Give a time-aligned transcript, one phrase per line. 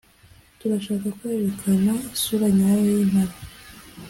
[0.59, 3.35] Turashaka kwerekana isura nyayo y’Impala